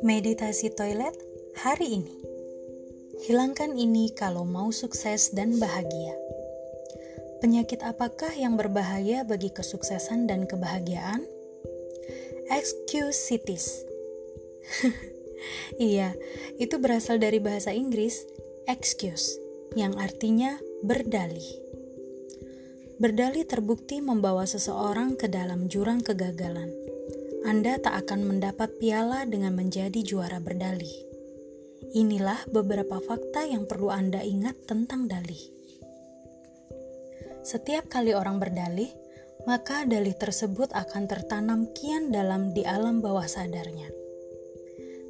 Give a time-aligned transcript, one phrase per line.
[0.00, 1.12] Meditasi toilet
[1.60, 2.16] hari ini.
[3.28, 6.16] Hilangkan ini kalau mau sukses dan bahagia.
[7.44, 11.28] Penyakit apakah yang berbahaya bagi kesuksesan dan kebahagiaan?
[12.48, 13.84] Excusitis.
[15.76, 16.16] iya,
[16.56, 18.24] itu berasal dari bahasa Inggris
[18.64, 19.36] excuse,
[19.76, 21.69] yang artinya berdalih.
[23.00, 26.90] Berdalih terbukti membawa seseorang ke dalam jurang kegagalan
[27.40, 30.92] anda tak akan mendapat piala dengan menjadi juara berdalih.
[31.96, 35.40] Inilah beberapa fakta yang perlu Anda ingat tentang dalih.
[37.40, 38.92] Setiap kali orang berdalih,
[39.48, 43.88] maka dalih tersebut akan tertanam kian dalam di alam bawah sadarnya.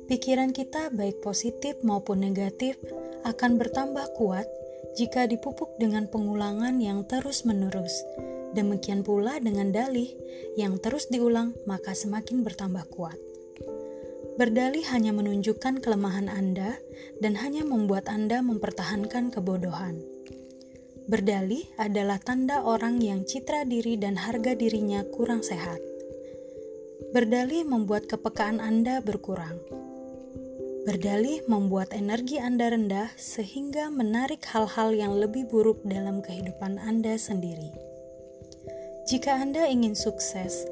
[0.07, 2.79] Pikiran kita, baik positif maupun negatif,
[3.27, 4.47] akan bertambah kuat
[4.99, 8.05] jika dipupuk dengan pengulangan yang terus-menerus
[8.51, 10.11] Demikian pula dengan dalih
[10.59, 13.15] yang terus diulang, maka semakin bertambah kuat.
[14.35, 16.75] Berdalih hanya menunjukkan kelemahan Anda
[17.23, 20.03] dan hanya membuat Anda mempertahankan kebodohan.
[21.07, 25.79] Berdalih adalah tanda orang yang citra diri dan harga dirinya kurang sehat.
[27.11, 29.59] Berdalih membuat kepekaan Anda berkurang.
[30.81, 37.69] Berdalih membuat energi Anda rendah sehingga menarik hal-hal yang lebih buruk dalam kehidupan Anda sendiri.
[39.05, 40.65] Jika Anda ingin sukses,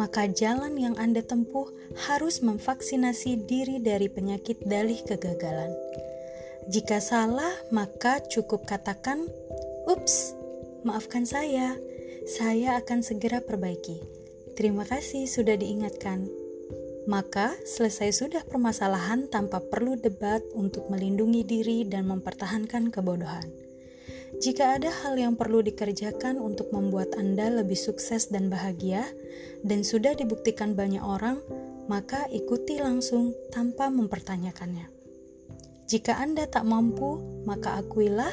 [0.00, 1.68] maka jalan yang Anda tempuh
[2.08, 5.76] harus memvaksinasi diri dari penyakit dalih kegagalan.
[6.72, 9.28] Jika salah, maka cukup katakan,
[9.84, 10.32] "Ups,
[10.88, 11.76] maafkan saya.
[12.24, 14.00] Saya akan segera perbaiki."
[14.56, 16.39] Terima kasih sudah diingatkan.
[17.10, 23.50] Maka selesai sudah permasalahan tanpa perlu debat untuk melindungi diri dan mempertahankan kebodohan.
[24.38, 29.02] Jika ada hal yang perlu dikerjakan untuk membuat Anda lebih sukses dan bahagia,
[29.66, 31.42] dan sudah dibuktikan banyak orang,
[31.90, 34.86] maka ikuti langsung tanpa mempertanyakannya.
[35.90, 38.30] Jika Anda tak mampu, maka akuilah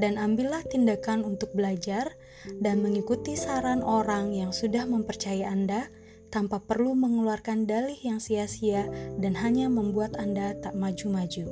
[0.00, 2.16] dan ambillah tindakan untuk belajar
[2.64, 5.92] dan mengikuti saran orang yang sudah mempercayai Anda
[6.32, 8.86] tanpa perlu mengeluarkan dalih yang sia-sia
[9.20, 11.46] dan hanya membuat Anda tak maju-maju.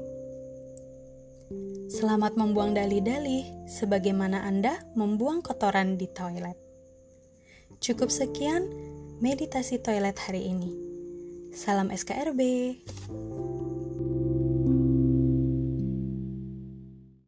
[1.92, 6.56] Selamat membuang dalih-dalih, sebagaimana Anda membuang kotoran di toilet.
[7.84, 8.64] Cukup sekian
[9.20, 10.72] meditasi toilet hari ini.
[11.52, 12.40] Salam SKRB.